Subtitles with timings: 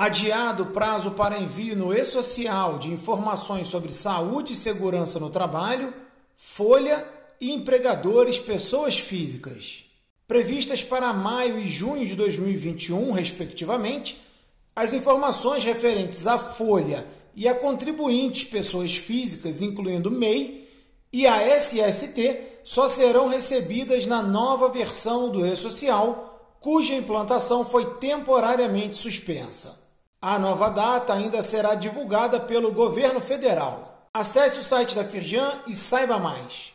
[0.00, 5.92] Adiado o prazo para envio no e-social de informações sobre saúde e segurança no trabalho,
[6.34, 7.06] folha
[7.38, 9.84] e empregadores pessoas físicas.
[10.26, 14.18] Previstas para maio e junho de 2021, respectivamente,
[14.74, 17.06] as informações referentes à folha
[17.36, 20.66] e a contribuintes pessoas físicas, incluindo MEI,
[21.12, 28.96] e a SST só serão recebidas na nova versão do e-social, cuja implantação foi temporariamente
[28.96, 29.89] suspensa.
[30.22, 34.06] A nova data ainda será divulgada pelo governo federal.
[34.12, 36.74] Acesse o site da Firjan e saiba mais.